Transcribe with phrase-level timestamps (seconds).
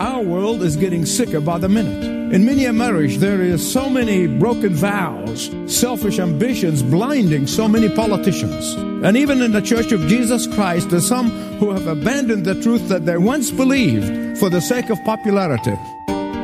[0.00, 2.02] Our world is getting sicker by the minute.
[2.34, 7.88] In many a marriage, there is so many broken vows, selfish ambitions blinding so many
[7.88, 8.74] politicians.
[9.04, 12.88] And even in the Church of Jesus Christ, there's some who have abandoned the truth
[12.88, 15.76] that they once believed for the sake of popularity.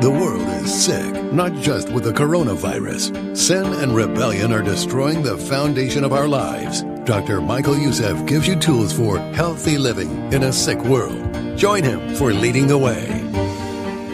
[0.00, 3.36] The world is sick, not just with the coronavirus.
[3.36, 6.82] Sin and rebellion are destroying the foundation of our lives.
[7.04, 7.40] Dr.
[7.40, 11.25] Michael Youssef gives you tools for healthy living in a sick world.
[11.56, 13.06] Join him for Leading the Way.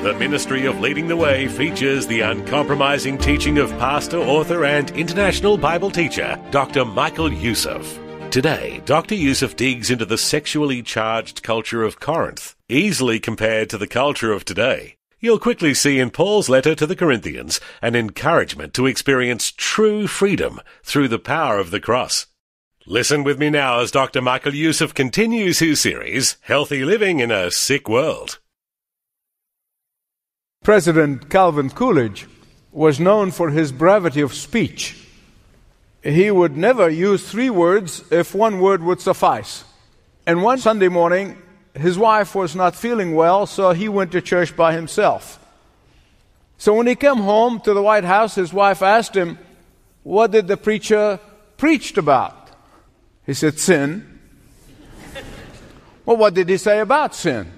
[0.05, 5.59] The Ministry of Leading the Way features the uncompromising teaching of pastor, author, and international
[5.59, 6.85] Bible teacher, Dr.
[6.85, 7.99] Michael Youssef.
[8.31, 9.17] Today, Dr.
[9.17, 14.45] Youssef digs into the sexually charged culture of Corinth, easily compared to the culture of
[14.45, 14.95] today.
[15.19, 20.61] You'll quickly see in Paul's letter to the Corinthians an encouragement to experience true freedom
[20.85, 22.27] through the power of the cross.
[22.87, 24.21] Listen with me now as Dr.
[24.21, 28.41] Michael Youssef continues his series, Healthy Living in a Sick World.
[30.65, 32.27] President Calvin Coolidge
[32.73, 34.97] was known for his brevity of speech.
[36.03, 39.63] He would never use three words if one word would suffice.
[40.27, 41.41] And one Sunday morning,
[41.75, 45.39] his wife was not feeling well, so he went to church by himself.
[46.59, 49.39] So when he came home to the White House, his wife asked him,
[50.03, 51.21] What did the preacher
[51.57, 52.42] preached about?
[53.27, 54.21] He said, Sin.
[56.05, 57.51] well, what did he say about sin?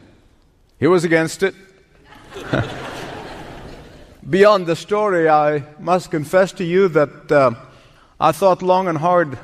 [0.78, 1.54] He was against it.
[4.28, 7.52] Beyond the story, I must confess to you that uh,
[8.18, 9.39] I thought long and hard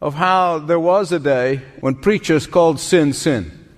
[0.00, 3.68] of how there was a day when preachers called sin sin.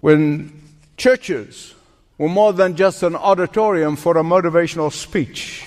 [0.00, 0.62] When
[0.96, 1.74] churches
[2.18, 5.64] were more than just an auditorium for a motivational speech,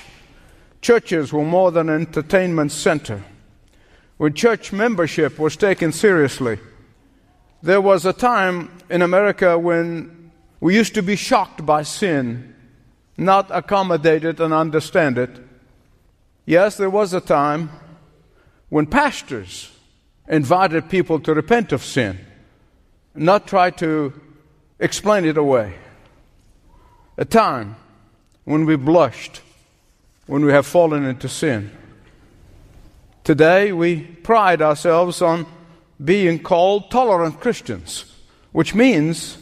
[0.81, 3.23] churches were more than an entertainment center.
[4.19, 6.59] When church membership was taken seriously,
[7.63, 12.53] there was a time in America when we used to be shocked by sin
[13.16, 15.30] not accommodate it and understand it.
[16.46, 17.69] Yes, there was a time
[18.68, 19.72] when pastors
[20.28, 22.19] invited people to repent of sin,
[23.16, 24.12] not try to
[24.81, 25.75] explain it away.
[27.18, 27.78] A time
[28.44, 29.44] when we blushed
[30.28, 31.72] when we have fallen into sin.
[33.29, 35.45] Today, we pride ourselves on
[36.03, 38.12] being called tolerant Christians,
[38.53, 39.38] which means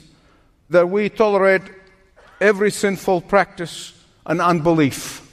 [0.70, 1.62] that we tolerate
[2.42, 3.94] every sinful practice
[4.26, 5.26] and unbelief,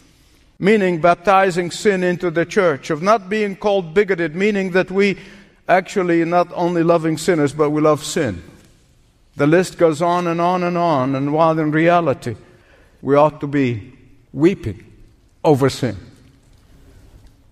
[0.61, 5.19] meaning baptizing sin into the church, of not being called bigoted, meaning that we
[5.69, 8.41] actually not only loving sinners, but we love sin.
[9.35, 12.37] The list goes on and on and on, and while in reality,
[13.03, 13.95] we ought to be
[14.33, 14.85] weeping
[15.43, 15.97] over sin.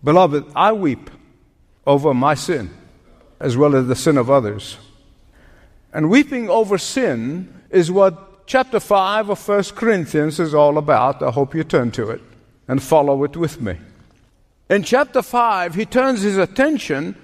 [0.05, 1.11] Beloved, I weep
[1.87, 2.71] over my sin
[3.39, 4.79] as well as the sin of others.
[5.93, 11.23] And weeping over sin is what chapter 5 of 1 Corinthians is all about.
[11.23, 12.21] I hope you turn to it
[12.69, 13.77] and follow it with me.
[14.71, 17.17] In chapter 5, he turns his attention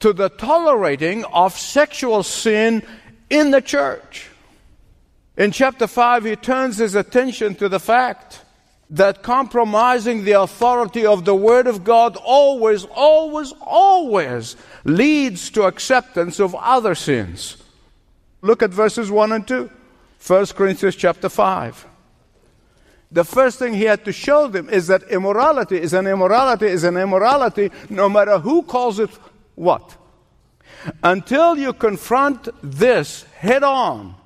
[0.00, 2.82] to the tolerating of sexual sin
[3.30, 4.28] in the church.
[5.36, 8.43] In chapter 5, he turns his attention to the fact
[8.90, 16.38] that compromising the authority of the Word of God always, always, always leads to acceptance
[16.38, 17.56] of other sins.
[18.42, 19.70] Look at verses 1 and 2.
[20.26, 21.86] 1 Corinthians chapter 5.
[23.10, 26.82] The first thing he had to show them is that immorality is an immorality is
[26.82, 29.10] an immorality no matter who calls it
[29.54, 29.96] what.
[31.02, 34.16] Until you confront this head on,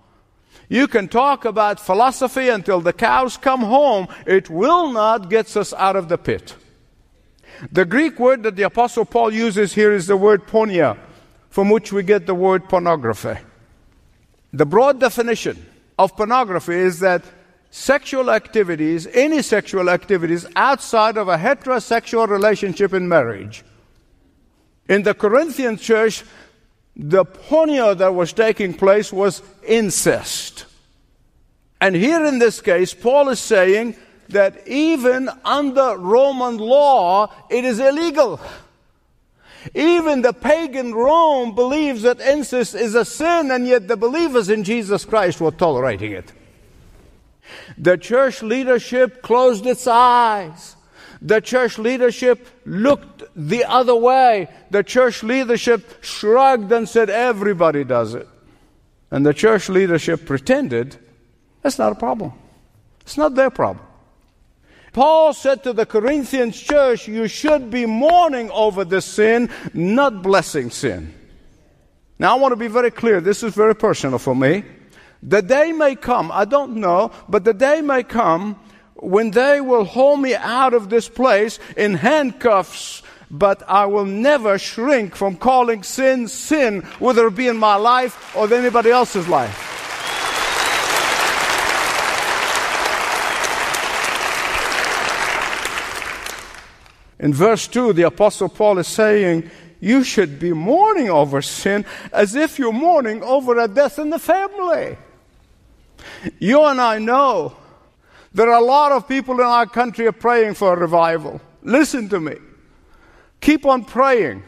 [0.69, 4.07] you can talk about philosophy until the cows come home.
[4.27, 6.55] It will not get us out of the pit.
[7.73, 10.99] The Greek word that the Apostle Paul uses here is the word porneia,
[11.51, 13.37] from which we get the word pornography.
[14.53, 15.65] The broad definition
[15.99, 17.25] of pornography is that
[17.71, 23.65] sexual activities, any sexual activities outside of a heterosexual relationship in marriage.
[24.89, 26.25] In the Corinthian church,
[26.99, 30.67] the porneia that was taking place was incest.
[31.81, 33.97] And here in this case, Paul is saying
[34.31, 38.41] that even under Roman law, it is illegal.
[39.75, 44.65] Even the pagan Rome believes that incest is a sin, and yet the believers in
[44.65, 46.33] Jesus Christ were tolerating it.
[47.77, 50.77] The church leadership closed its eyes.
[51.21, 54.49] The church leadership looked the other way.
[54.71, 58.29] The church leadership shrugged and said, Everybody does it.
[59.11, 60.97] And the church leadership pretended
[61.63, 62.33] that's not a problem.
[63.01, 63.85] It's not their problem.
[64.93, 70.71] Paul said to the Corinthians church, You should be mourning over this sin, not blessing
[70.71, 71.15] sin.
[72.19, 73.21] Now, I want to be very clear.
[73.21, 74.65] This is very personal for me.
[75.23, 78.59] The day may come, I don't know, but the day may come
[79.01, 84.59] when they will haul me out of this place in handcuffs, but I will never
[84.59, 89.77] shrink from calling sin sin, whether it be in my life or anybody else's life.
[97.21, 99.51] In verse 2, the Apostle Paul is saying,
[99.81, 104.21] You should be mourning over sin as if you're mourning over a death in the
[104.21, 104.97] family.
[106.39, 107.57] You and I know
[108.33, 111.41] there are a lot of people in our country are praying for a revival.
[111.63, 112.37] Listen to me.
[113.41, 114.43] Keep on praying.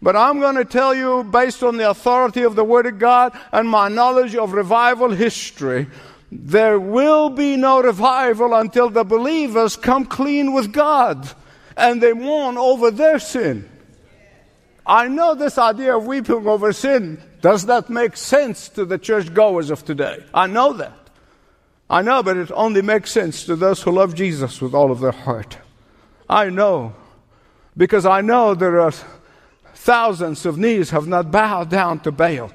[0.00, 3.38] But I'm going to tell you, based on the authority of the Word of God
[3.52, 5.86] and my knowledge of revival history,
[6.32, 11.30] there will be no revival until the believers come clean with God
[11.76, 13.68] and they mourn over their sin.
[14.84, 19.70] I know this idea of weeping over sin does not make sense to the churchgoers
[19.70, 20.24] of today.
[20.34, 21.01] I know that.
[21.92, 25.00] I know, but it only makes sense to those who love Jesus with all of
[25.00, 25.58] their heart.
[26.26, 26.94] I know,
[27.76, 28.94] because I know there are
[29.74, 32.50] thousands of knees have not bowed down to Baal.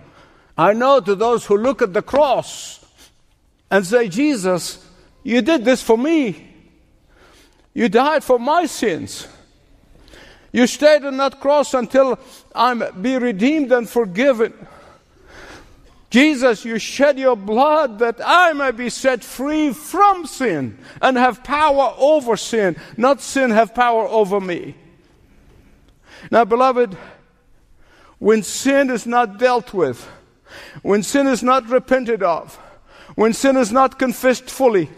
[0.57, 2.83] I know to those who look at the cross
[3.69, 4.83] and say, Jesus,
[5.21, 6.55] you did this for me.
[7.75, 9.27] You died for my sins.
[10.51, 12.17] You stayed on that cross until
[12.55, 14.53] I'm be redeemed and forgiven.
[16.17, 21.43] Jesus, you shed your blood that I may be set free from sin and have
[21.43, 24.73] power over sin, not sin have power over me.
[26.31, 26.97] Now, beloved,
[28.17, 30.09] when sin is not dealt with,
[30.81, 32.55] when sin is not repented of,
[33.13, 34.89] when sin is not confessed fully,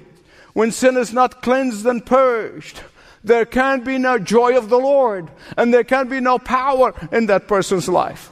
[0.53, 2.79] when sin is not cleansed and purged,
[3.25, 7.25] there can be no joy of the Lord and there can be no power in
[7.25, 8.31] that person's life.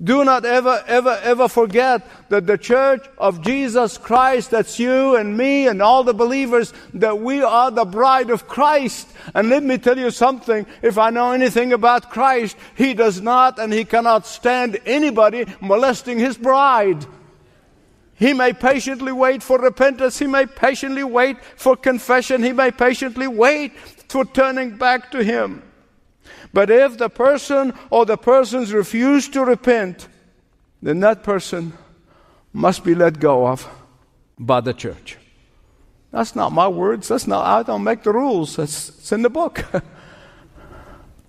[0.00, 5.36] Do not ever, ever, ever forget that the church of Jesus Christ, that's you and
[5.36, 9.08] me and all the believers, that we are the bride of Christ.
[9.34, 13.58] And let me tell you something, if I know anything about Christ, He does not
[13.58, 17.04] and He cannot stand anybody molesting His bride.
[18.14, 20.16] He may patiently wait for repentance.
[20.18, 22.44] He may patiently wait for confession.
[22.44, 23.76] He may patiently wait
[24.08, 25.62] for turning back to Him.
[26.52, 30.08] But if the person or the persons refuse to repent,
[30.82, 31.72] then that person
[32.52, 33.68] must be let go of
[34.38, 35.18] by the church.
[36.10, 37.08] That's not my words.
[37.08, 38.56] That's not, I don't make the rules.
[38.56, 39.64] That's, it's in the book.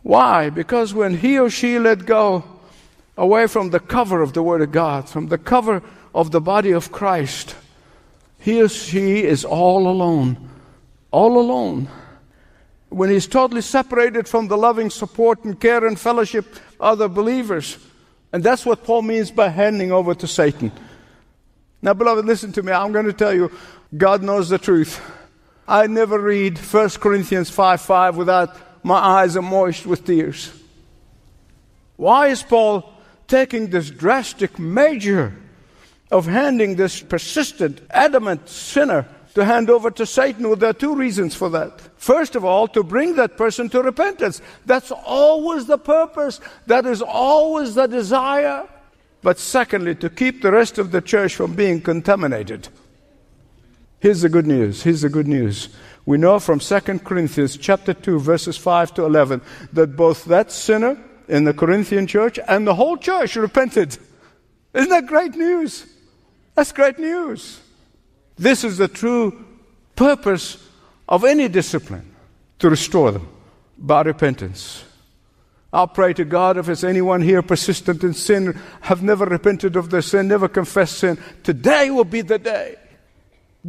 [0.04, 0.50] Why?
[0.50, 2.44] Because when he or she let go
[3.18, 5.84] away from the cover of the Word of God, from the cover
[6.16, 7.56] of the body of Christ,
[8.40, 10.50] he or she is all alone.
[11.12, 11.90] All alone.
[12.90, 17.78] When he's totally separated from the loving support and care and fellowship of other believers.
[18.34, 20.72] And that's what Paul means by handing over to Satan.
[21.82, 22.72] Now, beloved, listen to me.
[22.72, 23.52] I'm going to tell you,
[23.96, 25.02] God knows the truth.
[25.68, 30.52] I never read 1 Corinthians 5 5 without my eyes are moist with tears.
[31.96, 32.92] Why is Paul
[33.28, 35.36] taking this drastic measure?
[36.12, 39.08] of handing this persistent, adamant sinner
[39.40, 40.48] to hand over to Satan.
[40.48, 41.80] Well, there are two reasons for that.
[41.98, 44.42] First of all, to bring that person to repentance.
[44.66, 48.68] That's always the purpose, that is always the desire.
[49.22, 52.68] But secondly, to keep the rest of the church from being contaminated.
[54.00, 54.84] Here's the good news.
[54.84, 55.70] Here's the good news.
[56.06, 59.42] We know from 2 Corinthians chapter 2 verses 5 to 11
[59.74, 63.98] that both that sinner in the Corinthian church and the whole church repented.
[64.74, 65.86] Isn't that great news?
[66.56, 67.62] That's great news.
[68.40, 69.46] This is the true
[69.98, 70.66] purpose
[71.10, 72.16] of any discipline
[72.60, 73.28] to restore them
[73.78, 74.86] by repentance.
[75.74, 79.90] I'll pray to God if there's anyone here persistent in sin, have never repented of
[79.90, 82.78] their sin, never confessed sin, today will be the day.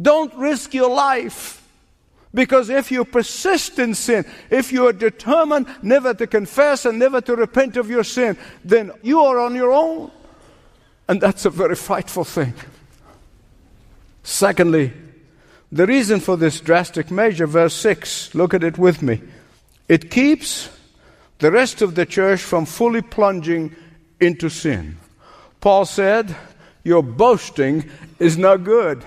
[0.01, 1.57] Don't risk your life.
[2.33, 7.19] Because if you persist in sin, if you are determined never to confess and never
[7.19, 10.11] to repent of your sin, then you are on your own.
[11.09, 12.53] And that's a very frightful thing.
[14.23, 14.93] Secondly,
[15.71, 19.21] the reason for this drastic measure, verse 6, look at it with me.
[19.87, 20.69] It keeps
[21.39, 23.75] the rest of the church from fully plunging
[24.19, 24.97] into sin.
[25.59, 26.35] Paul said,
[26.83, 29.03] Your boasting is not good.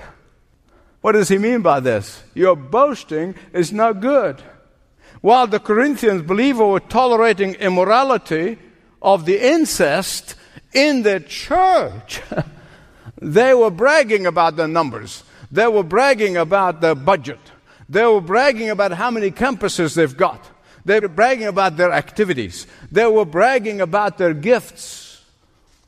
[1.01, 2.23] What does he mean by this?
[2.33, 4.43] Your boasting is not good.
[5.21, 8.59] While the Corinthians believers were tolerating immorality
[9.03, 10.35] of the incest
[10.73, 12.21] in the church,
[13.21, 15.25] they were bragging about the numbers.
[15.51, 17.41] They were bragging about the budget.
[17.89, 20.51] They were bragging about how many campuses they've got.
[20.85, 22.67] They were bragging about their activities.
[22.91, 25.23] They were bragging about their gifts.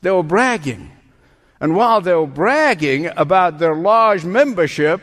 [0.01, 0.91] They were bragging.
[1.59, 5.01] And while they were bragging about their large membership,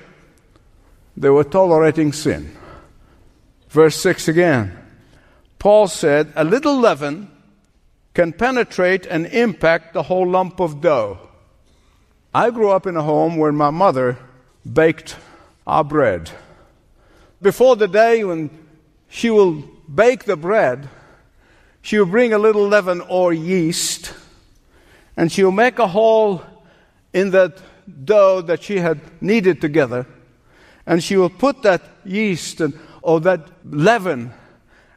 [1.16, 2.56] they were tolerating sin.
[3.68, 4.76] Verse 6 again.
[5.58, 7.30] Paul said, A little leaven
[8.14, 11.18] can penetrate and impact the whole lump of dough.
[12.36, 14.18] I grew up in a home where my mother
[14.70, 15.16] baked
[15.68, 16.32] our bread.
[17.40, 18.50] Before the day when
[19.08, 19.62] she will
[19.94, 20.88] bake the bread,
[21.80, 24.14] she will bring a little leaven or yeast,
[25.16, 26.42] and she will make a hole
[27.12, 27.62] in that
[28.04, 30.04] dough that she had kneaded together,
[30.86, 34.32] and she will put that yeast and, or that leaven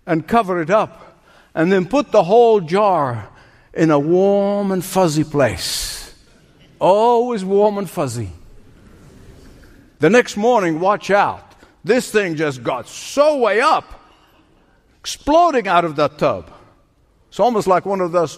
[0.08, 1.22] and cover it up,
[1.54, 3.30] and then put the whole jar
[3.76, 5.97] in a warm and fuzzy place.
[6.80, 8.32] Always warm and fuzzy.
[10.00, 11.44] The next morning, watch out.
[11.84, 13.98] This thing just got so way up
[15.00, 16.52] exploding out of that tub.
[17.30, 18.38] It's almost like one of those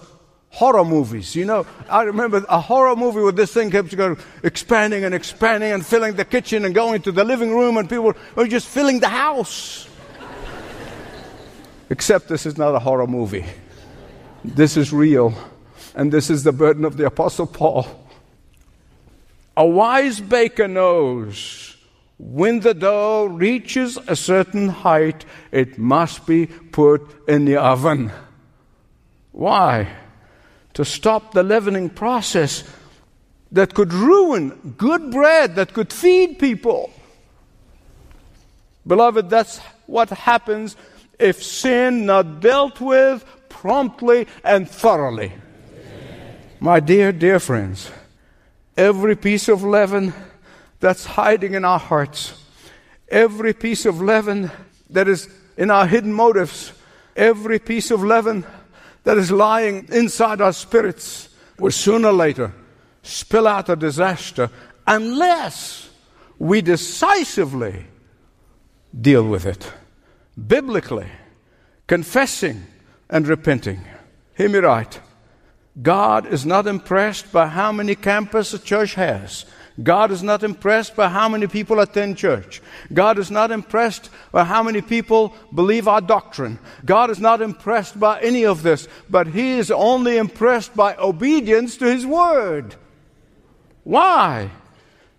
[0.51, 1.35] horror movies.
[1.35, 5.71] You know, I remember a horror movie where this thing kept going, expanding and expanding
[5.71, 8.99] and filling the kitchen and going to the living room, and people were just filling
[8.99, 9.87] the house.
[11.89, 13.45] Except this is not a horror movie.
[14.45, 15.33] This is real.
[15.95, 17.98] And this is the burden of the Apostle Paul.
[19.59, 21.75] A wise baker knows
[22.17, 28.09] when the dough reaches a certain height, it must be put in the oven.
[29.33, 29.89] Why?
[30.75, 32.63] To stop the leavening process
[33.51, 36.93] that could ruin good bread, that could feed people.
[38.87, 40.77] Beloved, that's what happens
[41.19, 45.33] if sin not dealt with promptly and thoroughly.
[46.61, 47.91] My dear, dear friends,
[48.79, 50.13] every piece of leaven
[50.79, 52.41] that's hiding in our hearts,
[53.09, 54.49] every piece of leaven
[54.89, 56.71] that is in our hidden motives,
[57.13, 58.45] every piece of leaven
[59.03, 61.27] that is lying inside our spirits
[61.59, 62.53] will sooner or later
[63.03, 64.49] spill out a disaster
[64.87, 65.89] unless
[66.37, 67.85] we decisively
[69.01, 69.73] deal with it
[70.47, 71.11] biblically,
[71.85, 72.65] confessing
[73.09, 73.81] and repenting.
[74.37, 75.01] Hear me right.
[75.81, 79.45] God is not impressed by how many campus a church has.
[79.81, 82.61] God is not impressed by how many people attend church.
[82.93, 86.59] God is not impressed by how many people believe our doctrine.
[86.83, 91.77] God is not impressed by any of this, but He is only impressed by obedience
[91.77, 92.75] to His Word.
[93.83, 94.51] Why?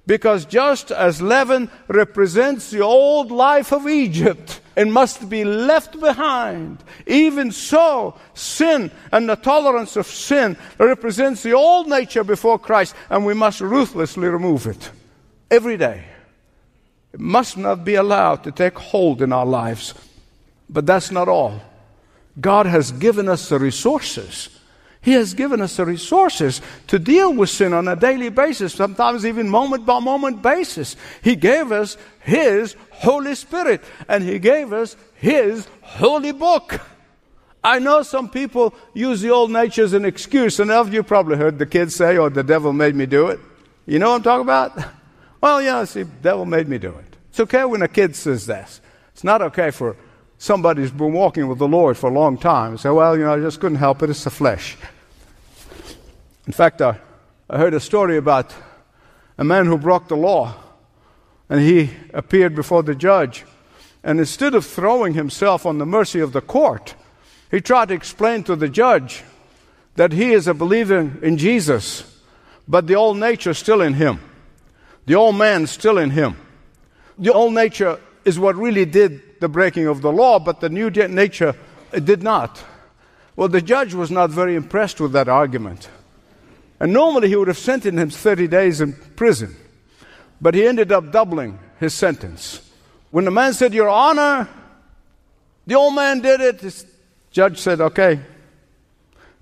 [0.06, 6.82] Because just as leaven represents the old life of Egypt and must be left behind,
[7.06, 13.26] even so, sin and the tolerance of sin represents the old nature before Christ, and
[13.26, 14.90] we must ruthlessly remove it
[15.50, 16.02] every day.
[17.12, 19.92] It must not be allowed to take hold in our lives.
[20.70, 21.60] But that's not all.
[22.40, 24.48] God has given us the resources
[25.02, 29.24] he has given us the resources to deal with sin on a daily basis, sometimes
[29.24, 30.94] even moment by moment basis.
[31.22, 36.80] He gave us His Holy Spirit and He gave us His holy book.
[37.64, 41.58] I know some people use the old nature as an excuse, and you probably heard
[41.58, 43.40] the kids say, oh, the devil made me do it.
[43.86, 44.78] You know what I'm talking about?
[45.42, 47.16] Well, yeah, see, the devil made me do it.
[47.30, 48.82] It's okay when a kid says this.
[49.14, 49.96] It's not okay for
[50.40, 53.24] somebody who's been walking with the Lord for a long time and say, well, you
[53.24, 54.78] know, I just couldn't help it, it's the flesh.
[56.46, 56.98] In fact, I,
[57.50, 58.54] I heard a story about
[59.36, 60.54] a man who broke the law,
[61.50, 63.44] and he appeared before the judge.
[64.02, 66.94] And instead of throwing himself on the mercy of the court,
[67.50, 69.22] he tried to explain to the judge
[69.96, 72.18] that he is a believer in Jesus,
[72.66, 74.20] but the old nature is still in him.
[75.04, 76.36] The old man is still in him.
[77.18, 80.90] The old nature is what really did the breaking of the law, but the new
[80.90, 81.54] nature
[81.92, 82.62] did not.
[83.36, 85.88] Well, the judge was not very impressed with that argument.
[86.78, 89.56] And normally he would have sentenced him 30 days in prison.
[90.40, 92.60] But he ended up doubling his sentence.
[93.10, 94.48] When the man said, Your Honor,
[95.66, 96.84] the old man did it, the
[97.30, 98.20] judge said, Okay,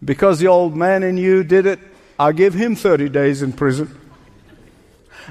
[0.05, 1.79] because the old man in you did it,
[2.19, 3.99] I'll give him 30 days in prison.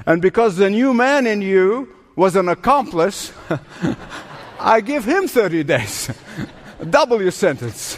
[0.06, 3.32] And because the new man in you was an accomplice,
[4.58, 6.10] I give him 30 days.
[6.90, 7.96] Double your sentence.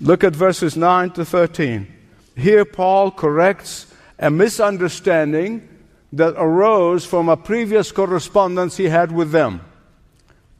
[0.00, 1.86] Look at verses 9 to 13.
[2.34, 5.68] Here, Paul corrects a misunderstanding
[6.14, 9.60] that arose from a previous correspondence he had with them.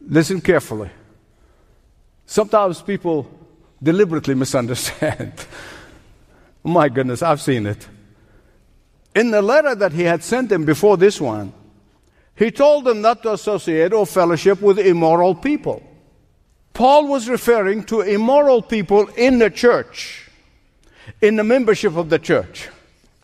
[0.02, 0.90] Listen carefully.
[2.26, 3.26] Sometimes people
[3.82, 5.32] deliberately misunderstand.
[6.62, 7.88] my goodness, I've seen it.
[9.14, 11.52] In the letter that he had sent them before this one,
[12.36, 15.82] he told them not to associate or fellowship with immoral people.
[16.72, 20.30] Paul was referring to immoral people in the church,
[21.20, 22.68] in the membership of the church,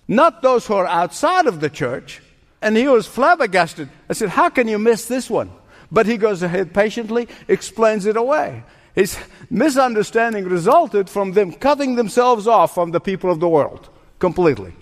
[0.08, 2.20] not those who are outside of the church.
[2.60, 3.90] And he was flabbergasted.
[4.08, 5.52] I said, How can you miss this one?
[5.92, 8.64] But he goes ahead patiently, explains it away.
[8.94, 9.18] His
[9.50, 14.72] misunderstanding resulted from them cutting themselves off from the people of the world completely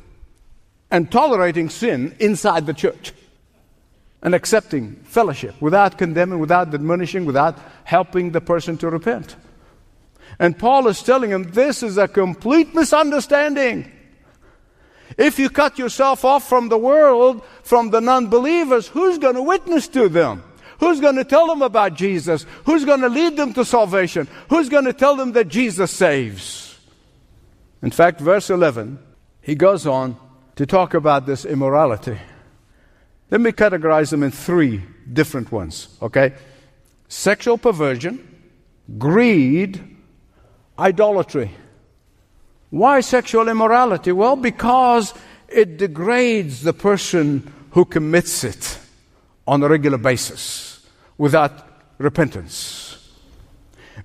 [0.93, 3.15] and tolerating sin inside the church
[4.23, 9.35] and accepting fellowship without condemning, without admonishing, without helping the person to repent.
[10.39, 13.91] And Paul is telling him this is a complete misunderstanding.
[15.17, 19.43] If you cut yourself off from the world, from the non believers, who's going to
[19.43, 20.45] witness to them?
[20.79, 22.45] Who's going to tell them about Jesus?
[22.67, 24.29] Who's going to lead them to salvation?
[24.51, 26.79] Who's going to tell them that Jesus saves?
[27.81, 28.99] In fact, verse 11,
[29.41, 30.17] he goes on
[30.57, 32.19] to talk about this immorality.
[33.31, 36.35] Let me categorize them in three different ones, okay?
[37.09, 38.21] Sexual perversion,
[38.99, 39.81] greed,
[40.79, 41.51] idolatry.
[42.71, 44.13] Why sexual immorality?
[44.13, 45.15] Well, because
[45.49, 48.79] it degrades the person who commits it
[49.47, 50.87] on a regular basis
[51.19, 51.53] without
[51.99, 53.11] repentance.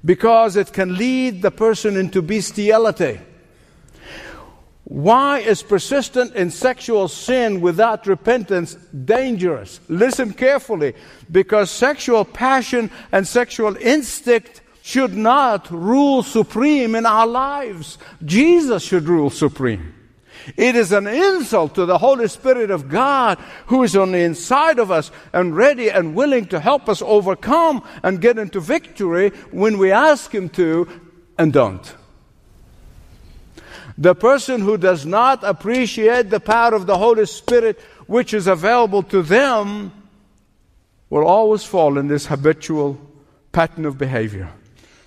[0.03, 3.19] Because it can lead the person into bestiality
[4.89, 9.81] why is persistent in sexual sin without repentance dangerous?
[9.89, 10.93] Listen carefully,
[11.29, 17.97] because sexual passion and sexual instinct should not rule supreme in our lives.
[18.23, 19.93] Jesus should rule supreme.
[20.55, 24.79] It is an insult to the Holy Spirit of God who is on the inside
[24.79, 29.79] of us and ready and willing to help us overcome and get into victory when
[29.79, 30.87] we ask Him to
[31.37, 31.93] and don't.
[33.97, 39.03] The person who does not appreciate the power of the Holy Spirit which is available
[39.03, 39.91] to them
[41.09, 42.99] will always fall in this habitual
[43.51, 44.51] pattern of behavior,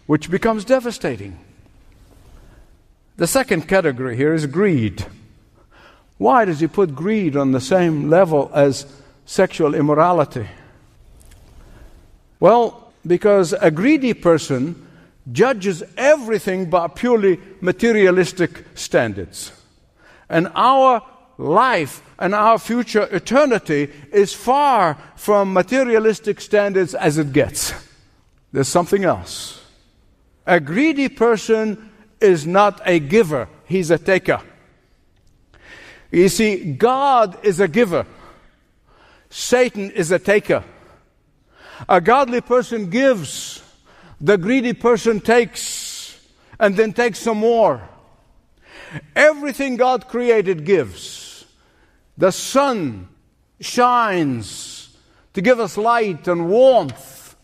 [0.06, 1.38] which becomes devastating.
[3.16, 5.04] The second category here is greed.
[6.18, 8.86] Why does he put greed on the same level as
[9.24, 10.48] sexual immorality?
[12.40, 14.86] Well, because a greedy person
[15.30, 19.52] judges everything by purely materialistic standards.
[20.28, 21.02] And our
[21.38, 27.72] life and our future eternity is far from materialistic standards as it gets.
[28.52, 29.64] There's something else.
[30.46, 34.40] A greedy person is not a giver, he's a taker.
[36.10, 38.06] You see, God is a giver,
[39.30, 40.64] Satan is a taker.
[41.88, 43.62] A godly person gives
[44.20, 46.18] the greedy person takes
[46.58, 47.88] and then takes some more.
[49.16, 51.44] Everything God created gives.
[52.18, 53.08] The sun
[53.60, 54.96] shines
[55.32, 57.36] to give us light and warmth.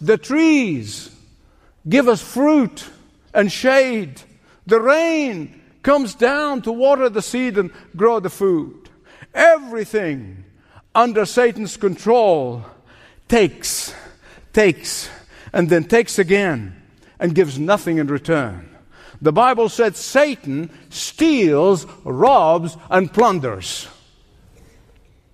[0.00, 1.10] The trees
[1.88, 2.88] give us fruit
[3.34, 4.20] and shade.
[4.66, 8.90] The rain comes down to water the seed and grow the food.
[9.34, 10.44] Everything
[10.94, 12.64] under Satan's control
[13.28, 13.94] takes,
[14.52, 15.08] takes,
[15.52, 16.80] and then takes again
[17.18, 18.68] and gives nothing in return.
[19.22, 23.88] The Bible said Satan steals, robs, and plunders.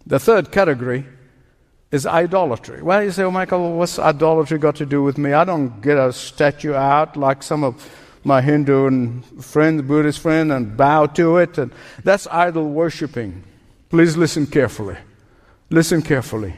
[0.06, 1.06] The third category
[1.90, 2.82] is idolatry.
[2.82, 5.32] Well, you say, well, Michael, what's idolatry got to do with me?
[5.32, 7.90] I don't get a statue out like some of
[8.24, 11.58] my Hindu and Buddhist friend, and bow to it.
[11.58, 11.72] And
[12.04, 13.42] that's idol worshiping.
[13.90, 14.96] Please listen carefully.
[15.70, 16.54] Listen carefully.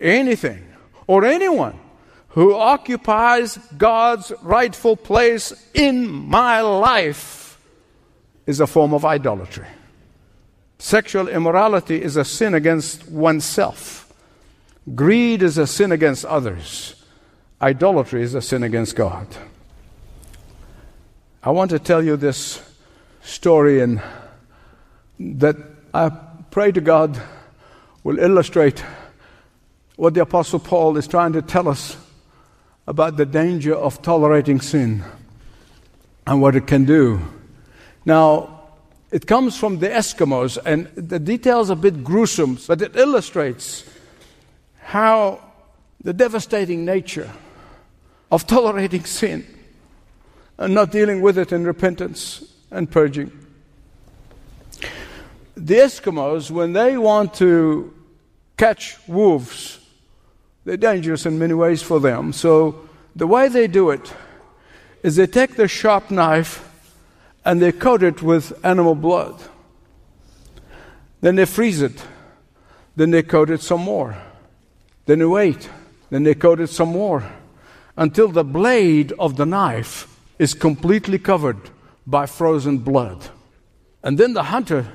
[0.00, 0.64] Anything
[1.06, 1.78] or anyone
[2.38, 7.60] who occupies God's rightful place in my life
[8.46, 9.66] is a form of idolatry.
[10.78, 14.14] Sexual immorality is a sin against oneself.
[14.94, 17.04] Greed is a sin against others.
[17.60, 19.26] Idolatry is a sin against God.
[21.42, 22.62] I want to tell you this
[23.20, 24.00] story and
[25.18, 25.56] that
[25.92, 26.10] I
[26.52, 27.20] pray to God
[28.04, 28.84] will illustrate
[29.96, 31.96] what the Apostle Paul is trying to tell us
[32.88, 35.04] about the danger of tolerating sin
[36.26, 37.20] and what it can do.
[38.06, 38.62] Now,
[39.10, 43.84] it comes from the Eskimos, and the details are a bit gruesome, but it illustrates
[44.80, 45.38] how
[46.02, 47.30] the devastating nature
[48.32, 49.46] of tolerating sin
[50.56, 53.30] and not dealing with it in repentance and purging.
[55.54, 57.94] The Eskimos, when they want to
[58.56, 59.78] catch wolves,
[60.68, 62.30] they're dangerous in many ways for them.
[62.30, 64.12] So the way they do it
[65.02, 66.62] is they take their sharp knife
[67.42, 69.42] and they coat it with animal blood.
[71.22, 72.04] Then they freeze it.
[72.96, 74.14] Then they coat it some more.
[75.06, 75.70] Then they wait.
[76.10, 77.24] Then they coat it some more
[77.96, 81.70] until the blade of the knife is completely covered
[82.06, 83.30] by frozen blood.
[84.02, 84.86] And then the hunter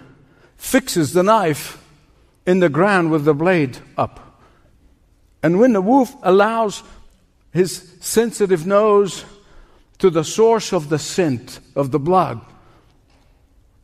[0.55, 1.83] fixes the knife
[2.45, 4.32] in the ground with the blade up.
[5.43, 6.81] And when the wolf allows
[7.51, 9.25] his sensitive nose
[9.99, 12.41] to the source of the scent of the blood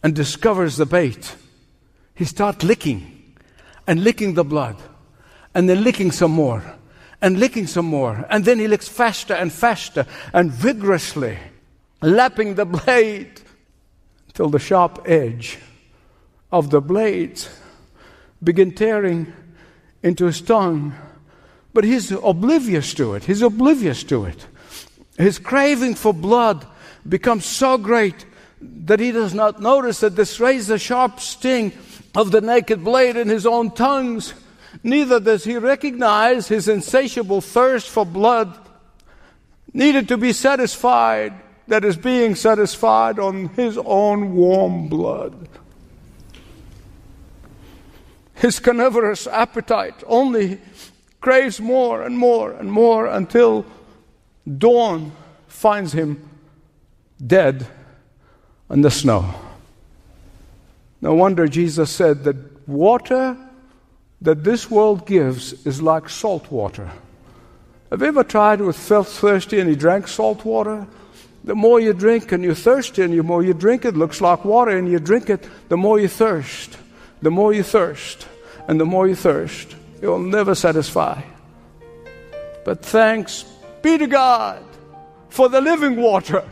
[0.01, 1.35] and discovers the bait,
[2.15, 3.35] he starts licking
[3.85, 4.77] and licking the blood
[5.53, 6.63] and then licking some more
[7.21, 8.25] and licking some more.
[8.29, 11.37] And then he licks faster and faster and vigorously,
[12.01, 13.41] lapping the blade
[14.33, 15.59] till the sharp edge
[16.51, 17.49] of the blades
[18.41, 19.33] begin tearing
[20.01, 20.95] into his tongue.
[21.73, 23.25] But he's oblivious to it.
[23.25, 24.47] He's oblivious to it.
[25.17, 26.65] His craving for blood
[27.07, 28.25] becomes so great
[28.61, 31.73] that he does not notice that this razor sharp sting
[32.15, 34.33] of the naked blade in his own tongues.
[34.83, 38.57] Neither does he recognize his insatiable thirst for blood
[39.73, 41.33] needed to be satisfied
[41.67, 45.47] that is being satisfied on his own warm blood.
[48.33, 50.59] His carnivorous appetite only
[51.21, 53.65] craves more and more and more until
[54.57, 55.11] dawn
[55.47, 56.27] finds him
[57.25, 57.67] dead
[58.69, 59.33] in the snow.
[61.01, 63.37] No wonder Jesus said that water
[64.21, 66.91] that this world gives is like salt water.
[67.89, 70.85] Have you ever tried with felt thirsty and you drank salt water?
[71.43, 74.43] The more you drink and you're thirsty and the more you drink it, looks like
[74.43, 76.77] water and you drink it, the more you thirst.
[77.21, 78.27] The more you thirst
[78.67, 79.75] and the more you thirst.
[80.01, 81.21] You'll never satisfy.
[82.65, 83.45] But thanks
[83.81, 84.63] be to God
[85.29, 86.43] for the living water,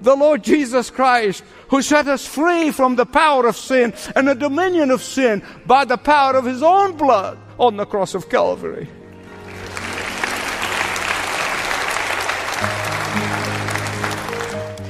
[0.00, 4.34] the Lord Jesus Christ, who set us free from the power of sin and the
[4.34, 8.88] dominion of sin by the power of his own blood on the cross of Calvary.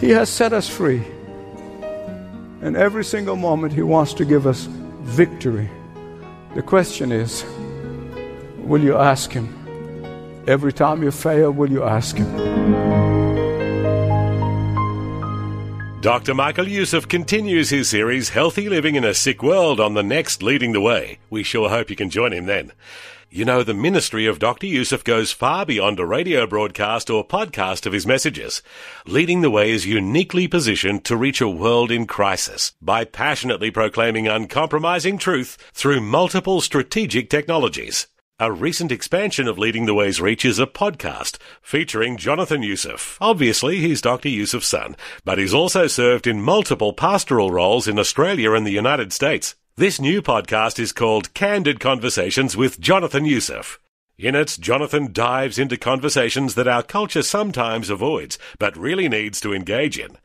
[0.05, 1.03] He has set us free.
[2.61, 4.65] And every single moment, He wants to give us
[5.01, 5.71] victory.
[6.55, 7.43] The question is
[8.67, 9.49] will you ask Him?
[10.47, 12.95] Every time you fail, will you ask Him?
[16.05, 16.35] Dr.
[16.35, 20.73] Michael Youssef continues his series Healthy Living in a Sick World on the next Leading
[20.73, 21.19] the Way.
[21.31, 22.73] We sure hope you can join him then.
[23.31, 24.67] You know, the ministry of Dr.
[24.67, 28.61] Youssef goes far beyond a radio broadcast or podcast of his messages.
[29.07, 34.29] Leading the Way is uniquely positioned to reach a world in crisis by passionately proclaiming
[34.29, 38.09] uncompromising truth through multiple strategic technologies.
[38.41, 43.17] A recent expansion of Leading the Way's reach is a podcast featuring Jonathan Youssef.
[43.21, 44.29] Obviously, he's Dr.
[44.29, 49.13] Youssef's son, but he's also served in multiple pastoral roles in Australia and the United
[49.13, 49.55] States.
[49.77, 53.79] This new podcast is called Candid Conversations with Jonathan Youssef.
[54.19, 59.55] In it, Jonathan dives into conversations that our culture sometimes avoids, but really needs to
[59.55, 60.19] engage in.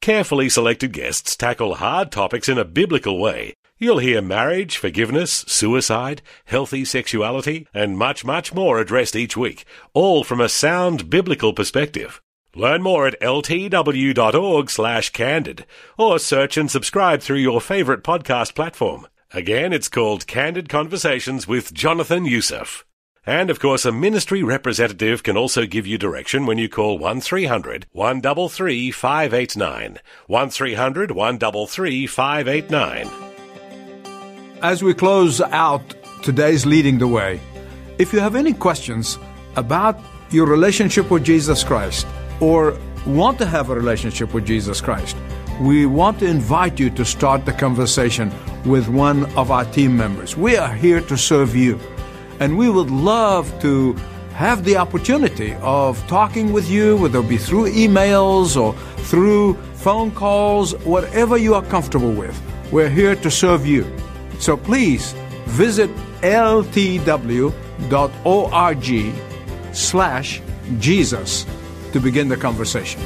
[0.00, 3.54] Carefully selected guests tackle hard topics in a biblical way.
[3.78, 10.24] You'll hear marriage, forgiveness, suicide, healthy sexuality, and much, much more addressed each week, all
[10.24, 12.22] from a sound biblical perspective.
[12.54, 15.66] Learn more at ltw.org slash candid
[15.98, 19.06] or search and subscribe through your favorite podcast platform.
[19.32, 22.86] Again, it's called Candid Conversations with Jonathan Youssef.
[23.26, 27.88] And of course, a ministry representative can also give you direction when you call 1300
[27.92, 29.98] 133 589.
[30.28, 33.25] 1300 133 589.
[34.66, 37.40] As we close out today's Leading the Way,
[37.98, 39.16] if you have any questions
[39.54, 39.96] about
[40.30, 42.04] your relationship with Jesus Christ,
[42.40, 42.76] or
[43.06, 45.16] want to have a relationship with Jesus Christ,
[45.60, 48.32] we want to invite you to start the conversation
[48.64, 50.36] with one of our team members.
[50.36, 51.78] We are here to serve you,
[52.40, 53.92] and we would love to
[54.34, 58.72] have the opportunity of talking with you, whether it be through emails or
[59.04, 62.36] through phone calls, whatever you are comfortable with.
[62.72, 63.86] We're here to serve you.
[64.38, 65.12] So please
[65.46, 65.90] visit
[66.22, 67.54] ltw.org
[69.74, 70.42] slash
[70.78, 71.46] Jesus
[71.92, 73.00] to begin the conversation.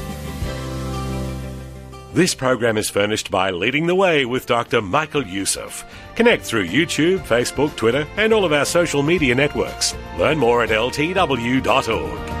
[2.13, 4.81] This program is furnished by Leading the Way with Dr.
[4.81, 5.85] Michael Youssef.
[6.15, 9.95] Connect through YouTube, Facebook, Twitter, and all of our social media networks.
[10.17, 12.40] Learn more at ltw.org.